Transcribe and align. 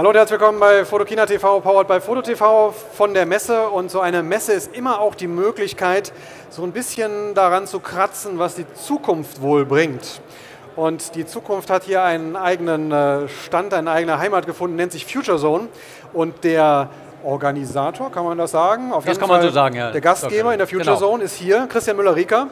Hallo 0.00 0.08
und 0.08 0.16
herzlich 0.16 0.40
willkommen 0.40 0.58
bei 0.58 0.86
Fotokina 0.86 1.26
TV, 1.26 1.60
powered 1.60 1.86
by 1.86 2.00
Foto 2.00 2.22
TV 2.22 2.72
von 2.94 3.12
der 3.12 3.26
Messe. 3.26 3.68
Und 3.68 3.90
so 3.90 4.00
eine 4.00 4.22
Messe 4.22 4.54
ist 4.54 4.74
immer 4.74 4.98
auch 4.98 5.14
die 5.14 5.26
Möglichkeit, 5.26 6.14
so 6.48 6.62
ein 6.62 6.72
bisschen 6.72 7.34
daran 7.34 7.66
zu 7.66 7.80
kratzen, 7.80 8.38
was 8.38 8.54
die 8.54 8.64
Zukunft 8.72 9.42
wohl 9.42 9.66
bringt. 9.66 10.22
Und 10.74 11.16
die 11.16 11.26
Zukunft 11.26 11.68
hat 11.68 11.82
hier 11.82 12.02
einen 12.02 12.34
eigenen 12.34 12.90
äh, 12.90 13.28
Stand, 13.28 13.74
eine 13.74 13.90
eigene 13.90 14.18
Heimat 14.18 14.46
gefunden, 14.46 14.76
nennt 14.76 14.92
sich 14.92 15.04
Future 15.04 15.36
Zone. 15.36 15.68
Und 16.14 16.44
der 16.44 16.88
Organisator, 17.22 18.10
kann 18.10 18.24
man 18.24 18.38
das 18.38 18.52
sagen? 18.52 18.94
Auf 18.94 19.04
das 19.04 19.18
kann 19.18 19.28
Fall 19.28 19.40
man 19.40 19.48
so 19.48 19.52
sagen, 19.52 19.76
ja. 19.76 19.90
Der 19.90 20.00
Gastgeber 20.00 20.46
okay. 20.46 20.54
in 20.54 20.58
der 20.60 20.66
Future 20.66 20.96
genau. 20.96 20.96
Zone 20.96 21.24
ist 21.24 21.36
hier, 21.36 21.66
Christian 21.70 21.98
Müller-Rieker. 21.98 22.46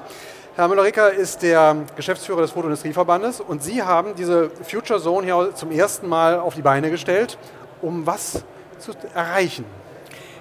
Herr 0.58 0.66
Müller-Ricker 0.66 1.12
ist 1.12 1.42
der 1.42 1.76
Geschäftsführer 1.94 2.40
des 2.40 2.50
Fotoindustrieverbandes 2.50 3.40
und 3.40 3.62
Sie 3.62 3.80
haben 3.80 4.16
diese 4.16 4.50
Future 4.50 5.00
Zone 5.00 5.24
hier 5.24 5.54
zum 5.54 5.70
ersten 5.70 6.08
Mal 6.08 6.40
auf 6.40 6.56
die 6.56 6.62
Beine 6.62 6.90
gestellt, 6.90 7.38
um 7.80 8.04
was 8.08 8.42
zu 8.80 8.90
erreichen. 9.14 9.64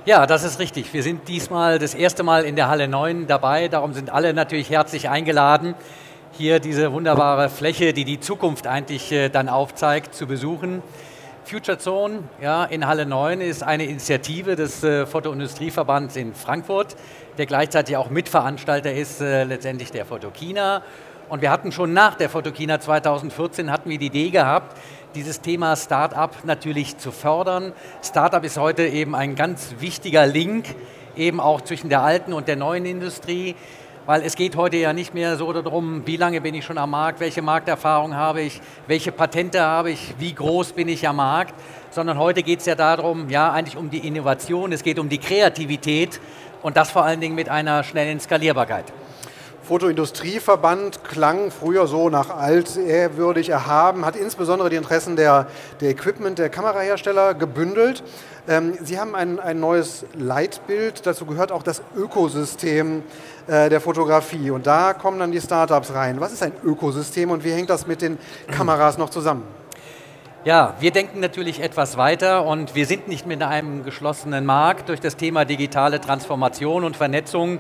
Ja, 0.06 0.26
das 0.26 0.44
ist 0.44 0.58
richtig. 0.58 0.92
Wir 0.92 1.04
sind 1.04 1.28
diesmal 1.28 1.78
das 1.78 1.94
erste 1.94 2.24
Mal 2.24 2.46
in 2.46 2.56
der 2.56 2.68
Halle 2.68 2.88
9 2.88 3.28
dabei. 3.28 3.68
Darum 3.68 3.94
sind 3.94 4.10
alle 4.10 4.34
natürlich 4.34 4.72
herzlich 4.72 5.08
eingeladen, 5.08 5.76
hier 6.32 6.60
diese 6.60 6.92
wunderbare 6.92 7.50
Fläche, 7.50 7.94
die 7.94 8.04
die 8.04 8.20
Zukunft 8.20 8.66
eigentlich 8.66 9.12
äh, 9.12 9.30
dann 9.30 9.50
aufzeigt, 9.50 10.16
zu 10.16 10.26
besuchen. 10.26 10.82
Future 11.48 11.78
Zone 11.78 12.24
ja, 12.42 12.66
in 12.66 12.86
Halle 12.86 13.06
9 13.06 13.40
ist 13.40 13.64
eine 13.64 13.86
Initiative 13.86 14.58
des 14.58 14.84
äh, 14.84 15.06
Fotoindustrieverbands 15.06 16.18
in 16.18 16.34
Frankfurt 16.34 16.98
der 17.38 17.46
gleichzeitig 17.46 17.96
auch 17.98 18.10
Mitveranstalter 18.10 18.94
ist, 18.94 19.22
äh, 19.22 19.44
letztendlich 19.44 19.92
der 19.92 20.06
Fotokina. 20.06 20.81
Und 21.30 21.42
wir 21.42 21.52
hatten 21.52 21.72
schon 21.72 21.94
nach 21.94 22.16
der 22.16 22.30
Fotokina 22.30 22.80
2014 22.80 23.72
hatten 23.72 23.90
wir 23.90 23.98
die 23.98 24.08
Idee 24.08 24.30
gehabt, 24.30 24.78
dieses 25.16 25.42
Thema 25.42 25.75
Startup 25.75 26.31
natürlich 26.44 26.98
zu 26.98 27.12
fördern. 27.12 27.73
Startup 28.03 28.44
ist 28.44 28.58
heute 28.58 28.86
eben 28.88 29.16
ein 29.16 29.36
ganz 29.36 29.75
wichtiger 29.80 30.25
Link, 30.25 30.66
eben 31.16 31.40
auch 31.40 31.62
zwischen 31.62 31.90
der 31.90 32.02
alten 32.02 32.34
und 32.34 32.48
der 32.48 32.56
neuen 32.56 32.86
Industrie, 32.86 33.56
weil 34.08 34.22
es 34.23 34.36
geht 34.36 34.55
heute 34.55 34.77
ja 34.77 34.94
nicht 34.94 35.13
mehr 35.13 35.36
so 35.36 35.52
darum, 35.52 36.08
wie 36.08 36.16
lange 36.16 36.39
bin 36.39 36.55
ich 36.55 36.63
schon 36.63 36.77
am 36.77 36.91
Markt, 36.91 37.19
welche 37.19 37.41
Markterfahrung 37.41 38.16
habe 38.16 38.41
ich, 38.41 38.61
welche 38.88 39.11
Patente 39.11 39.61
habe 39.61 39.91
ich, 39.91 40.16
wie 40.17 40.33
groß 40.33 40.72
bin 40.72 40.88
ich 40.88 41.05
am 41.08 41.17
Markt, 41.17 41.53
sondern 41.91 42.17
heute 42.17 42.41
geht 42.41 42.61
es 42.61 42.66
ja 42.66 42.75
darum, 42.75 43.30
ja 43.30 43.52
eigentlich 43.52 43.75
um 43.75 43.89
die 43.89 44.08
Innovation, 44.08 44.72
es 44.72 44.81
geht 44.81 44.97
um 44.97 45.09
die 45.09 45.17
Kreativität 45.17 46.22
und 46.63 46.78
das 46.78 46.89
vor 46.89 47.03
allen 47.03 47.19
Dingen 47.19 47.35
mit 47.35 47.50
einer 47.50 47.83
schnellen 47.83 48.22
Skalierbarkeit. 48.22 48.85
Fotoindustrieverband 49.68 51.04
klang 51.04 51.52
früher 51.52 51.88
so 51.88 52.10
nach 52.10 52.30
alt, 52.30 52.78
ehrwürdig, 52.78 53.50
erhaben, 53.50 54.06
hat 54.06 54.16
insbesondere 54.16 54.70
die 54.70 54.78
Interessen 54.78 55.18
der, 55.18 55.48
der 55.82 55.90
Equipment, 55.90 56.40
der 56.40 56.48
Kamerahersteller 56.48 57.34
gebündelt. 57.34 58.02
Ähm, 58.48 58.78
Sie 58.82 58.98
haben 58.98 59.14
ein, 59.14 59.42
ein 59.42 59.59
neues 59.59 60.06
Leitbild, 60.18 61.06
dazu 61.06 61.26
gehört 61.26 61.52
auch 61.52 61.64
das 61.64 61.82
Ökosystem 61.98 63.04
äh, 63.48 63.68
der 63.68 63.82
Fotografie 63.82 64.52
und 64.52 64.66
da 64.66 64.94
kommen 64.94 65.20
dann 65.20 65.34
die 65.34 65.42
Startups 65.42 65.94
rein. 65.94 66.22
Was 66.22 66.31
ist 66.31 66.44
ein 66.44 66.54
Ökosystem 66.64 67.30
und 67.30 67.44
wie 67.44 67.52
hängt 67.52 67.70
das 67.70 67.88
mit 67.88 68.02
den 68.02 68.18
Kameras 68.50 68.98
noch 68.98 69.09
zusammen? 69.09 69.44
Ja, 70.46 70.76
wir 70.80 70.92
denken 70.92 71.20
natürlich 71.20 71.62
etwas 71.62 71.98
weiter 71.98 72.46
und 72.46 72.74
wir 72.74 72.86
sind 72.86 73.09
nicht 73.09 73.28
mit 73.28 73.44
einem 73.44 73.84
geschlossenen 73.84 74.46
Markt. 74.46 74.88
Durch 74.88 75.02
das 75.02 75.18
Thema 75.18 75.44
digitale 75.44 76.00
Transformation 76.00 76.86
und 76.86 76.96
Vernetzung 76.96 77.59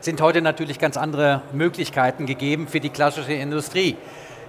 sind 0.00 0.20
heute 0.20 0.42
natürlich 0.42 0.78
ganz 0.78 0.96
andere 0.96 1.42
Möglichkeiten 1.52 2.26
gegeben 2.26 2.68
für 2.68 2.80
die 2.80 2.90
klassische 2.90 3.32
Industrie. 3.32 3.96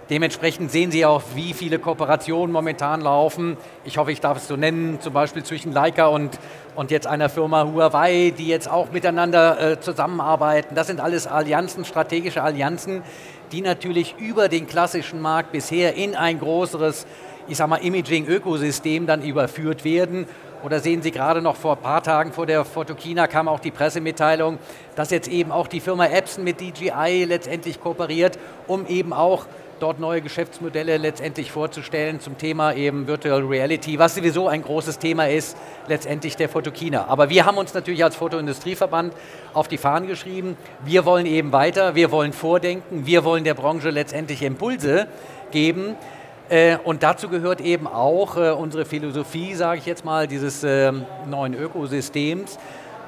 Dementsprechend 0.09 0.71
sehen 0.71 0.89
Sie 0.89 1.05
auch, 1.05 1.21
wie 1.35 1.53
viele 1.53 1.77
Kooperationen 1.77 2.51
momentan 2.51 3.01
laufen. 3.01 3.57
Ich 3.85 3.99
hoffe, 3.99 4.11
ich 4.11 4.21
darf 4.21 4.37
es 4.37 4.47
so 4.47 4.55
nennen, 4.55 4.99
zum 5.01 5.13
Beispiel 5.13 5.43
zwischen 5.43 5.71
Leica 5.71 6.07
und, 6.07 6.39
und 6.75 6.89
jetzt 6.89 7.05
einer 7.05 7.29
Firma 7.29 7.63
Huawei, 7.65 8.33
die 8.35 8.47
jetzt 8.47 8.69
auch 8.69 8.91
miteinander 8.91 9.73
äh, 9.73 9.79
zusammenarbeiten. 9.79 10.73
Das 10.73 10.87
sind 10.87 10.99
alles 10.99 11.27
Allianzen, 11.27 11.85
strategische 11.85 12.41
Allianzen, 12.41 13.03
die 13.51 13.61
natürlich 13.61 14.15
über 14.17 14.49
den 14.49 14.65
klassischen 14.65 15.21
Markt 15.21 15.51
bisher 15.51 15.93
in 15.95 16.15
ein 16.15 16.39
größeres 16.39 17.05
ich 17.49 17.57
sag 17.57 17.67
mal, 17.67 17.77
Imaging-Ökosystem 17.77 19.07
dann 19.07 19.23
überführt 19.23 19.83
werden. 19.83 20.27
Oder 20.63 20.79
sehen 20.79 21.01
Sie 21.01 21.11
gerade 21.11 21.41
noch 21.41 21.55
vor 21.55 21.77
ein 21.77 21.81
paar 21.81 22.03
Tagen 22.03 22.33
vor 22.33 22.45
der 22.45 22.65
Fotokina 22.65 23.27
kam 23.27 23.47
auch 23.47 23.59
die 23.59 23.71
Pressemitteilung, 23.71 24.57
dass 24.95 25.09
jetzt 25.09 25.29
eben 25.29 25.51
auch 25.51 25.67
die 25.67 25.79
Firma 25.79 26.05
Epson 26.07 26.43
mit 26.43 26.59
DJI 26.59 27.25
letztendlich 27.25 27.79
kooperiert, 27.79 28.37
um 28.67 28.85
eben 28.87 29.13
auch 29.13 29.45
dort 29.79 29.99
neue 29.99 30.21
Geschäftsmodelle 30.21 30.97
letztendlich 30.97 31.51
vorzustellen 31.51 32.19
zum 32.19 32.37
Thema 32.37 32.73
eben 32.73 33.07
Virtual 33.07 33.41
Reality, 33.41 33.97
was 33.97 34.15
sowieso 34.15 34.47
ein 34.49 34.61
großes 34.61 34.99
Thema 34.99 35.29
ist, 35.29 35.55
letztendlich 35.87 36.35
der 36.35 36.49
Fotokina. 36.49 37.05
Aber 37.07 37.29
wir 37.29 37.45
haben 37.45 37.57
uns 37.57 37.73
natürlich 37.73 38.03
als 38.03 38.17
Fotoindustrieverband 38.17 39.13
auf 39.53 39.69
die 39.69 39.77
Fahnen 39.77 40.07
geschrieben, 40.07 40.57
wir 40.83 41.05
wollen 41.05 41.25
eben 41.25 41.51
weiter, 41.53 41.95
wir 41.95 42.11
wollen 42.11 42.33
vordenken, 42.33 43.05
wir 43.05 43.23
wollen 43.23 43.45
der 43.45 43.53
Branche 43.53 43.89
letztendlich 43.89 44.43
Impulse 44.43 45.07
geben, 45.51 45.95
und 46.83 47.03
dazu 47.03 47.29
gehört 47.29 47.61
eben 47.61 47.85
auch 47.85 48.35
äh, 48.35 48.49
unsere 48.49 48.85
Philosophie, 48.85 49.53
sage 49.53 49.79
ich 49.79 49.85
jetzt 49.85 50.03
mal, 50.03 50.27
dieses 50.27 50.63
ähm, 50.63 51.05
neuen 51.27 51.53
Ökosystems, 51.53 52.57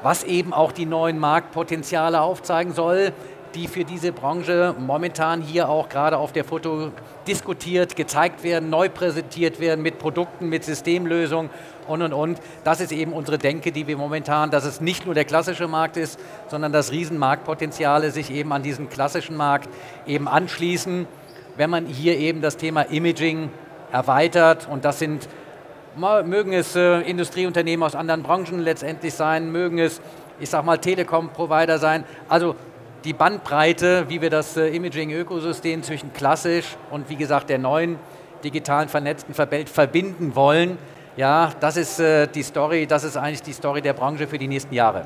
was 0.04 0.24
eben 0.24 0.54
auch 0.54 0.72
die 0.72 0.86
neuen 0.86 1.18
Marktpotenziale 1.18 2.22
aufzeigen 2.22 2.74
soll, 2.74 3.14
die 3.56 3.68
für 3.68 3.84
diese 3.84 4.12
Branche 4.12 4.76
momentan 4.78 5.42
hier 5.42 5.70
auch 5.70 5.90
gerade 5.90 6.18
auf 6.18 6.32
der 6.32 6.46
Foto 6.46 6.92
diskutiert, 7.28 7.96
gezeigt 7.96 8.44
werden, 8.44 8.70
neu 8.70 8.90
präsentiert 8.90 9.60
werden 9.60 9.82
mit 9.82 9.98
Produkten, 9.98 10.48
mit 10.48 10.64
Systemlösungen 10.64 11.50
und 11.88 12.02
und 12.02 12.14
und. 12.14 12.40
Das 12.64 12.80
ist 12.80 12.92
eben 12.92 13.12
unsere 13.12 13.38
Denke, 13.38 13.72
die 13.72 13.88
wir 13.88 13.98
momentan, 13.98 14.52
dass 14.52 14.66
es 14.66 14.82
nicht 14.82 15.06
nur 15.06 15.16
der 15.16 15.26
klassische 15.26 15.68
Markt 15.68 15.98
ist, 15.98 16.20
sondern 16.48 16.72
dass 16.72 16.92
Riesenmarktpotenziale 16.92 18.12
sich 18.12 18.32
eben 18.32 18.54
an 18.54 18.64
diesen 18.64 18.90
klassischen 18.90 19.36
Markt 19.36 19.68
eben 20.06 20.28
anschließen 20.28 21.08
wenn 21.62 21.70
man 21.70 21.86
hier 21.86 22.18
eben 22.18 22.42
das 22.42 22.58
Thema 22.58 22.82
Imaging 22.90 23.52
erweitert 23.92 24.68
und 24.68 24.84
das 24.84 24.98
sind, 24.98 25.30
mögen 25.96 26.54
es 26.54 26.76
äh, 26.76 27.02
Industrieunternehmen 27.02 27.84
aus 27.84 27.94
anderen 27.94 28.24
Branchen 28.24 28.58
letztendlich 28.58 29.14
sein, 29.14 29.52
mögen 29.52 29.78
es, 29.78 30.02
ich 30.40 30.50
sag 30.50 30.66
mal, 30.66 30.80
Telekom-Provider 30.80 31.78
sein, 31.78 32.04
also 32.28 32.56
die 33.04 33.14
Bandbreite, 33.14 34.06
wie 34.10 34.24
wir 34.24 34.32
das 34.32 34.58
äh, 34.58 34.70
Imaging-Ökosystem 34.70 35.84
zwischen 35.84 36.12
klassisch 36.14 36.66
und 36.90 37.12
wie 37.12 37.16
gesagt 37.16 37.52
der 37.52 37.60
neuen 37.60 38.00
digitalen 38.44 38.90
vernetzten 38.90 39.38
Welt 39.38 39.70
verbinden 39.70 40.34
wollen, 40.34 40.80
ja, 41.16 41.52
das 41.60 41.78
ist 41.78 42.00
äh, 42.00 42.26
die 42.26 42.42
Story, 42.42 42.88
das 42.88 43.04
ist 43.04 43.18
eigentlich 43.18 43.44
die 43.44 43.54
Story 43.54 43.84
der 43.84 43.94
Branche 43.94 44.26
für 44.26 44.40
die 44.40 44.48
nächsten 44.48 44.74
Jahre. 44.74 45.06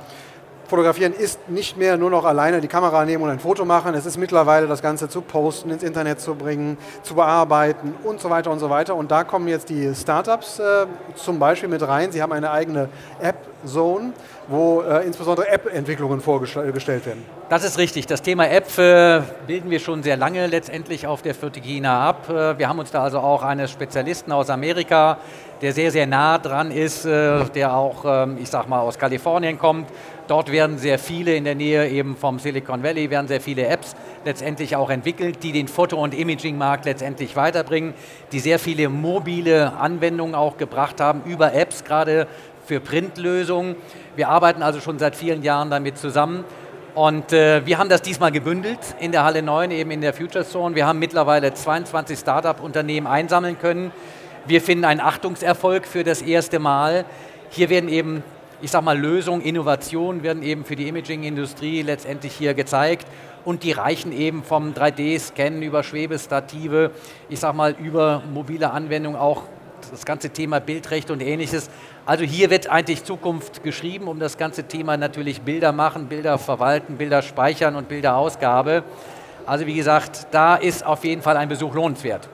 Fotografieren 0.68 1.14
ist 1.14 1.48
nicht 1.48 1.78
mehr 1.78 1.96
nur 1.96 2.10
noch 2.10 2.26
alleine 2.26 2.60
die 2.60 2.68
Kamera 2.68 3.06
nehmen 3.06 3.24
und 3.24 3.30
ein 3.30 3.40
Foto 3.40 3.66
machen. 3.66 3.94
Es 3.94 4.06
ist 4.08 4.18
mittlerweile 4.18 4.66
das 4.66 4.82
Ganze 4.82 5.08
zu 5.08 5.22
posten, 5.22 5.70
ins 5.70 5.84
Internet 5.84 6.20
zu 6.20 6.34
bringen, 6.34 6.78
zu 7.04 7.14
bearbeiten 7.14 7.94
und 8.04 8.20
so 8.20 8.32
weiter 8.32 8.50
und 8.50 8.58
so 8.58 8.70
weiter. 8.70 8.96
Und 8.96 9.12
da 9.12 9.24
kommen 9.24 9.48
jetzt 9.48 9.70
die 9.70 9.94
Startups 9.94 10.58
äh, 10.58 10.88
zum 11.16 11.38
Beispiel 11.38 11.70
mit 11.70 11.88
rein. 11.88 12.12
Sie 12.12 12.22
haben 12.22 12.32
eine 12.32 12.50
eigene 12.50 12.90
App-Zone, 13.22 14.14
wo 14.48 14.82
äh, 14.82 15.06
insbesondere 15.06 15.48
App-Entwicklungen 15.50 16.20
vorgestellt 16.20 17.06
werden. 17.06 17.24
Das 17.50 17.64
ist 17.64 17.78
richtig. 17.78 18.08
Das 18.08 18.24
Thema 18.24 18.50
App 18.50 18.76
äh, 18.80 19.22
bilden 19.46 19.70
wir 19.70 19.80
schon 19.80 20.02
sehr 20.02 20.18
lange 20.18 20.48
letztendlich 20.48 21.06
auf 21.06 21.22
der 21.22 21.36
Fotogina 21.36 22.10
ab. 22.10 22.28
Äh, 22.28 22.58
wir 22.58 22.68
haben 22.68 22.80
uns 22.80 22.90
da 22.90 23.04
also 23.04 23.20
auch 23.20 23.44
eines 23.44 23.70
Spezialisten 23.70 24.32
aus 24.32 24.50
Amerika, 24.50 25.20
der 25.62 25.74
sehr, 25.74 25.92
sehr 25.92 26.08
nah 26.08 26.38
dran 26.40 26.72
ist, 26.72 27.06
äh, 27.06 27.46
der 27.54 27.76
auch, 27.76 28.04
ähm, 28.06 28.38
ich 28.42 28.50
sag 28.50 28.68
mal, 28.68 28.80
aus 28.80 28.98
Kalifornien 28.98 29.60
kommt 29.60 29.88
Dort 30.28 30.52
werden 30.52 30.80
sehr 30.80 30.98
viele 30.98 31.36
in 31.36 31.44
der 31.44 31.54
Nähe 31.54 31.88
eben 31.90 32.16
vom 32.16 32.40
Silicon 32.40 32.82
Valley, 32.82 33.12
werden 33.12 33.28
sehr 33.28 33.42
viele 33.42 33.68
Apps 33.68 33.96
letztendlich 34.26 34.76
auch 34.76 34.90
entwickelt, 34.90 35.44
die 35.44 35.52
den 35.52 35.68
Foto- 35.68 36.02
und 36.02 36.16
Imaging-Markt 36.16 36.86
letztendlich 36.86 37.36
weiterbringen, 37.36 37.94
die 38.32 38.40
sehr 38.40 38.58
viele 38.58 38.90
mobile 38.90 39.74
Anwendungen 39.74 40.34
auch 40.34 40.58
gebracht 40.58 41.00
haben 41.00 41.22
über 41.26 41.54
Apps, 41.54 41.84
gerade 41.84 42.28
für 42.66 42.80
Printlösungen. 42.80 43.76
Wir 44.16 44.30
arbeiten 44.30 44.64
also 44.64 44.80
schon 44.80 44.98
seit 44.98 45.16
vielen 45.16 45.44
Jahren 45.44 45.70
damit 45.70 46.00
zusammen. 46.00 46.44
Und 46.96 47.34
äh, 47.34 47.66
wir 47.66 47.78
haben 47.78 47.90
das 47.90 48.02
diesmal 48.02 48.32
gebündelt 48.32 48.80
in 49.00 49.12
der 49.12 49.26
Halle 49.26 49.44
9, 49.44 49.70
eben 49.72 49.92
in 49.92 50.02
der 50.02 50.14
Future 50.14 50.46
Zone. 50.46 50.76
Wir 50.76 50.88
haben 50.88 50.98
mittlerweile 50.98 51.54
22 51.54 52.18
Start-up-Unternehmen 52.18 53.06
einsammeln 53.06 53.60
können. 53.60 53.92
Wir 54.48 54.62
finden 54.62 54.86
einen 54.86 55.02
Achtungserfolg 55.02 55.86
für 55.86 56.04
das 56.04 56.22
erste 56.22 56.58
Mal. 56.58 57.06
Hier 57.50 57.70
werden 57.70 57.90
eben 57.90 58.24
ich 58.62 58.72
sage 58.72 58.86
mal, 58.86 58.98
Lösungen, 58.98 59.42
Innovationen 59.42 60.24
werden 60.24 60.44
eben 60.44 60.66
für 60.66 60.76
die 60.76 60.88
Imaging-Industrie 60.88 61.82
letztendlich 61.82 62.34
hier 62.34 62.54
gezeigt 62.54 63.08
und 63.44 63.64
die 63.64 63.72
reichen 63.72 64.12
eben 64.12 64.44
vom 64.44 64.74
3D-Scannen 64.74 65.62
über 65.62 65.84
Schwebestative, 65.84 66.92
ich 67.30 67.40
sage 67.40 67.56
mal, 67.56 67.76
über 67.80 68.24
mobile 68.34 68.72
Anwendungen 68.72 69.20
auch 69.20 69.44
das 69.92 70.06
ganze 70.06 70.30
Thema 70.32 70.60
Bildrecht 70.60 71.12
und 71.12 71.22
ähnliches. 71.22 71.70
Also 72.06 72.24
hier 72.24 72.50
wird 72.50 72.70
eigentlich 72.70 73.04
Zukunft 73.04 73.64
geschrieben, 73.64 74.08
um 74.08 74.20
das 74.20 74.38
ganze 74.38 74.64
Thema 74.64 74.98
natürlich 74.98 75.42
Bilder 75.42 75.72
machen, 75.72 76.08
Bilder 76.08 76.38
verwalten, 76.38 76.98
Bilder 76.98 77.22
speichern 77.22 77.76
und 77.76 77.88
Bilderausgabe. 77.88 78.84
Also 79.46 79.68
wie 79.68 79.76
gesagt, 79.76 80.28
da 80.32 80.56
ist 80.56 80.86
auf 80.86 81.04
jeden 81.04 81.22
Fall 81.22 81.38
ein 81.38 81.50
Besuch 81.50 81.74
lohnenswert. 81.76 82.30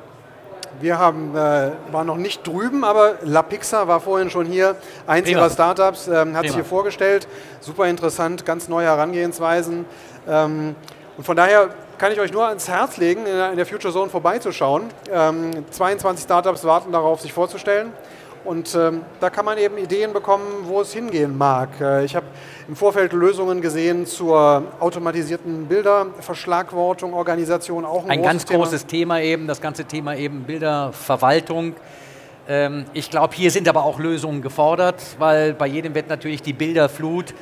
Wir 0.80 0.98
haben, 0.98 1.36
äh, 1.36 1.72
waren 1.92 2.08
noch 2.08 2.18
nicht 2.18 2.46
drüben, 2.48 2.84
aber 2.84 3.16
La 3.24 3.42
Pixa 3.44 3.88
war 3.88 4.00
vorhin 4.00 4.30
schon 4.30 4.46
hier. 4.46 4.76
Eins 5.06 5.26
Prima. 5.26 5.42
ihrer 5.42 5.50
Startups 5.50 6.08
ähm, 6.08 6.36
hat 6.36 6.44
sich 6.44 6.56
hier 6.56 6.66
vorgestellt. 6.66 7.28
Super 7.60 7.88
interessant, 7.88 8.46
ganz 8.46 8.68
neue 8.68 8.86
Herangehensweisen. 8.88 9.86
Ähm, 10.28 10.76
und 11.18 11.24
von 11.24 11.36
daher 11.36 11.70
kann 11.98 12.12
ich 12.12 12.20
euch 12.20 12.32
nur 12.32 12.48
ans 12.48 12.68
Herz 12.68 12.98
legen, 12.98 13.28
in 13.28 13.58
der 13.58 13.66
Future 13.66 13.94
Zone 13.94 14.10
vorbeizuschauen. 14.10 14.90
Ähm, 15.12 15.52
22 15.70 16.24
Startups 16.24 16.64
warten 16.64 16.92
darauf, 16.92 17.22
sich 17.22 17.32
vorzustellen. 17.32 17.94
Und 18.44 18.74
ähm, 18.76 19.02
da 19.20 19.30
kann 19.30 19.46
man 19.46 19.58
eben 19.58 19.78
Ideen 19.78 20.14
bekommen, 20.14 20.44
wo 20.64 20.82
es 20.82 20.94
hingehen 20.94 21.38
mag. 21.38 21.70
Äh, 21.80 22.06
ich 22.06 22.16
habe 22.16 22.26
im 22.68 22.76
Vorfeld 22.76 23.14
Lösungen 23.14 23.62
gesehen 23.62 24.06
zur 24.06 24.64
automatisierten 24.80 25.68
Bilderverschlagwortung, 25.68 27.14
Organisation, 27.14 27.86
auch 27.86 28.06
ein, 28.06 28.12
ein 28.12 28.24
ganz 28.24 28.46
Thema. 28.46 28.64
großes 28.64 28.88
Thema 28.88 29.22
eben, 29.22 29.48
das 29.48 29.62
ganze 29.62 29.86
Thema 29.86 30.16
eben 30.16 30.44
Bilderverwaltung. 30.44 31.76
Ähm, 32.48 32.86
ich 32.94 33.10
glaube, 33.12 33.36
hier 33.36 33.52
sind 33.52 33.68
aber 33.68 33.86
auch 33.86 34.00
Lösungen 34.00 34.42
gefordert, 34.42 35.02
weil 35.20 35.54
bei 35.54 35.68
jedem 35.68 35.94
wird 35.94 36.10
natürlich 36.10 36.42
die 36.42 36.54
Bilderflut 36.54 37.34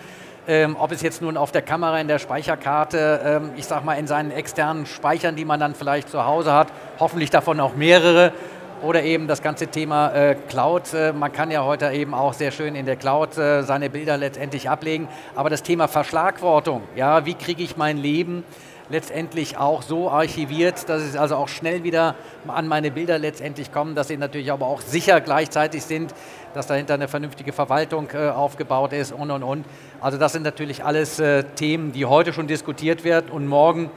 ähm, 0.50 0.78
ob 0.80 0.92
es 0.92 1.04
jetzt 1.04 1.22
nun 1.22 1.38
auf 1.38 1.51
der 1.51 1.62
Kamera, 1.62 2.00
in 2.01 2.07
der 2.07 2.18
Speicherkarte, 2.18 3.22
ähm, 3.24 3.51
ich 3.56 3.66
sag 3.66 3.86
mal 3.86 3.94
in 3.94 4.07
seinen 4.07 4.31
externen 4.31 4.88
Speichern, 4.88 5.36
die 5.36 5.46
man 5.46 5.60
dann 5.60 5.75
vielleicht 5.75 6.10
zu 6.10 6.25
Hause 6.25 6.54
hat, 6.54 6.69
hoffentlich 7.00 7.30
davon 7.30 7.60
auch 7.60 7.75
mehrere, 7.75 8.34
oder 8.81 9.04
eben 9.04 9.28
das 9.28 9.42
ganze 9.42 9.68
Thema 9.68 10.12
äh, 10.14 10.36
Cloud. 10.36 10.94
Äh, 10.94 11.14
man 11.14 11.31
kann 11.31 11.52
ja 11.52 11.64
heute 11.64 11.90
eben 11.92 12.14
auch 12.14 12.34
sehr 12.34 12.52
schön 12.52 12.76
in 12.76 12.86
der 12.86 12.96
Cloud 12.96 13.38
äh, 13.38 13.64
seine 13.64 13.90
Bilder 13.90 14.18
letztendlich 14.18 14.70
ablegen. 14.70 15.08
Aber 15.36 15.50
das 15.50 15.64
Thema 15.64 15.88
Verschlagwortung, 15.88 16.84
ja, 16.96 17.26
wie 17.26 17.34
kriege 17.34 17.64
ich 17.64 17.78
mein 17.78 17.98
Leben 17.98 18.44
letztendlich 18.90 19.58
auch 19.58 19.81
so 19.81 20.10
archiviert, 20.10 20.90
dass 20.90 21.04
es 21.04 21.16
also 21.16 21.36
auch 21.36 21.48
schnell 21.48 21.84
wieder 21.84 22.16
an 22.48 22.68
meine 22.68 22.92
Bilder 22.92 23.20
letztendlich 23.20 23.72
kommen, 23.72 23.96
dass 23.96 24.08
sie 24.08 24.18
natürlich 24.18 24.52
aber 24.52 24.66
auch 24.66 24.82
sicher 24.82 25.22
gleichzeitig 25.22 25.84
sind, 25.84 26.14
dass 26.54 26.68
dahinter 26.68 26.96
eine 26.96 27.08
vernünftige 27.08 27.54
Verwaltung 27.54 28.10
äh, 28.14 28.30
aufgebaut 28.30 28.94
ist 28.94 29.12
und 29.12 29.30
und 29.30 29.44
und. 29.44 29.66
Also 30.02 30.18
das 30.18 30.34
sind 30.34 30.44
natürlich 30.44 30.84
alles 30.84 31.20
äh, 31.20 31.44
Themen, 31.56 31.92
die 31.92 32.06
heute 32.06 32.34
schon 32.34 32.48
diskutiert 32.48 33.04
werden 33.04 33.30
und 33.30 33.48
morgen 33.48 33.92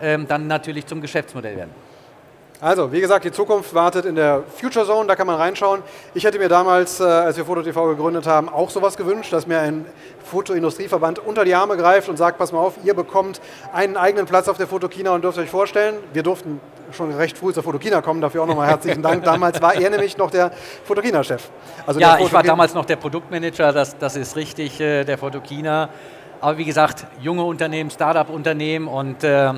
ähm, 0.00 0.26
dann 0.26 0.48
natürlich 0.48 0.86
zum 0.86 1.00
Geschäftsmodell 1.00 1.56
werden. 1.56 1.91
Also, 2.62 2.92
wie 2.92 3.00
gesagt, 3.00 3.24
die 3.24 3.32
Zukunft 3.32 3.74
wartet 3.74 4.04
in 4.04 4.14
der 4.14 4.44
Future 4.60 4.86
Zone, 4.86 5.08
da 5.08 5.16
kann 5.16 5.26
man 5.26 5.34
reinschauen. 5.34 5.82
Ich 6.14 6.22
hätte 6.22 6.38
mir 6.38 6.48
damals, 6.48 7.00
äh, 7.00 7.02
als 7.02 7.36
wir 7.36 7.44
FotoTV 7.44 7.88
gegründet 7.88 8.28
haben, 8.28 8.48
auch 8.48 8.70
sowas 8.70 8.96
gewünscht, 8.96 9.32
dass 9.32 9.48
mir 9.48 9.58
ein 9.58 9.84
Fotoindustrieverband 10.30 11.18
unter 11.18 11.44
die 11.44 11.56
Arme 11.56 11.76
greift 11.76 12.08
und 12.08 12.18
sagt, 12.18 12.38
pass 12.38 12.52
mal 12.52 12.60
auf, 12.60 12.74
ihr 12.84 12.94
bekommt 12.94 13.40
einen 13.72 13.96
eigenen 13.96 14.26
Platz 14.26 14.46
auf 14.46 14.58
der 14.58 14.68
Fotokina 14.68 15.12
und 15.12 15.24
dürft 15.24 15.38
euch 15.38 15.50
vorstellen. 15.50 15.96
Wir 16.12 16.22
durften 16.22 16.60
schon 16.92 17.12
recht 17.12 17.36
früh 17.36 17.52
zur 17.52 17.64
Fotokina 17.64 18.00
kommen, 18.00 18.20
dafür 18.20 18.44
auch 18.44 18.46
nochmal 18.46 18.68
herzlichen 18.68 19.02
Dank. 19.02 19.24
Damals 19.24 19.60
war 19.60 19.74
er 19.74 19.90
nämlich 19.90 20.16
noch 20.16 20.30
der 20.30 20.52
Fotokina-Chef. 20.84 21.42
Also 21.84 21.98
ja, 21.98 22.16
ich 22.20 22.32
war 22.32 22.44
damals 22.44 22.74
noch 22.74 22.84
der 22.84 22.94
Produktmanager, 22.94 23.72
das, 23.72 23.98
das 23.98 24.14
ist 24.14 24.36
richtig, 24.36 24.80
äh, 24.80 25.02
der 25.02 25.18
Fotokina. 25.18 25.88
Aber 26.40 26.58
wie 26.58 26.64
gesagt, 26.64 27.06
junge 27.20 27.42
Unternehmen, 27.42 27.90
Start-up-Unternehmen 27.90 28.86
und 28.86 29.24
äh, 29.24 29.52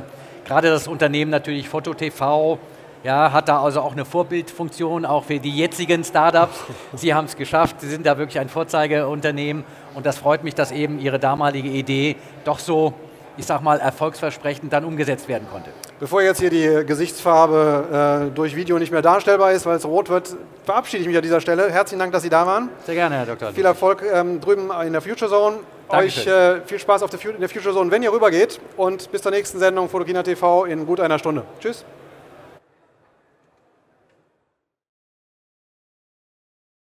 gerade 0.46 0.70
das 0.70 0.88
Unternehmen 0.88 1.30
natürlich 1.30 1.68
FotoTV, 1.68 2.58
ja, 3.04 3.32
hat 3.32 3.48
da 3.48 3.62
also 3.62 3.82
auch 3.82 3.92
eine 3.92 4.04
Vorbildfunktion, 4.04 5.04
auch 5.04 5.24
für 5.24 5.38
die 5.38 5.54
jetzigen 5.54 6.02
Startups. 6.02 6.58
Sie 6.94 7.14
haben 7.14 7.26
es 7.26 7.36
geschafft, 7.36 7.80
Sie 7.80 7.88
sind 7.88 8.06
da 8.06 8.18
wirklich 8.18 8.38
ein 8.40 8.48
Vorzeigeunternehmen 8.48 9.62
und 9.94 10.06
das 10.06 10.16
freut 10.16 10.42
mich, 10.42 10.54
dass 10.54 10.72
eben 10.72 10.98
Ihre 10.98 11.18
damalige 11.18 11.68
Idee 11.68 12.16
doch 12.44 12.58
so, 12.58 12.94
ich 13.36 13.44
sag 13.44 13.62
mal, 13.62 13.78
erfolgsversprechend 13.78 14.72
dann 14.72 14.84
umgesetzt 14.84 15.28
werden 15.28 15.46
konnte. 15.52 15.68
Bevor 16.00 16.22
jetzt 16.22 16.40
hier 16.40 16.50
die 16.50 16.86
Gesichtsfarbe 16.86 18.30
äh, 18.30 18.34
durch 18.34 18.56
Video 18.56 18.78
nicht 18.78 18.90
mehr 18.90 19.02
darstellbar 19.02 19.52
ist, 19.52 19.66
weil 19.66 19.76
es 19.76 19.84
rot 19.84 20.08
wird, 20.08 20.34
verabschiede 20.64 21.02
ich 21.02 21.06
mich 21.06 21.16
an 21.16 21.22
dieser 21.22 21.42
Stelle. 21.42 21.70
Herzlichen 21.70 22.00
Dank, 22.00 22.12
dass 22.12 22.22
Sie 22.22 22.30
da 22.30 22.46
waren. 22.46 22.70
Sehr 22.86 22.94
gerne, 22.94 23.16
Herr 23.16 23.26
Dr. 23.26 23.52
Viel 23.52 23.66
Erfolg 23.66 24.02
ähm, 24.12 24.40
drüben 24.40 24.70
in 24.84 24.92
der 24.92 25.02
Future 25.02 25.30
Zone. 25.30 25.58
Dankeschön. 25.90 26.32
Euch 26.32 26.56
äh, 26.56 26.60
viel 26.64 26.78
Spaß 26.78 27.02
auf 27.02 27.10
der, 27.10 27.22
in 27.30 27.40
der 27.40 27.50
Future 27.50 27.74
Zone, 27.74 27.90
wenn 27.90 28.02
ihr 28.02 28.12
rübergeht. 28.12 28.60
Und 28.78 29.12
bis 29.12 29.20
zur 29.20 29.30
nächsten 29.30 29.58
Sendung 29.58 29.90
Fotokina 29.90 30.22
TV 30.22 30.64
in 30.64 30.86
gut 30.86 31.00
einer 31.00 31.18
Stunde. 31.18 31.42
Tschüss. 31.60 31.84